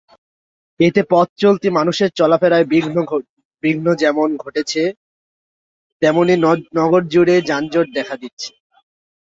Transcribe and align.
এতে 0.79 1.01
পথচলতি 1.09 1.69
মানুষের 1.69 2.09
চলাফেরায় 2.15 2.67
বিঘ্ন 3.63 3.85
যেমন 4.01 4.29
ঘটছে, 4.37 4.83
তেমনি 6.01 6.33
নগরজুড়ে 6.79 7.35
যানজট 7.49 7.87
দেখা 7.97 8.15
দিচ্ছে। 8.17 8.51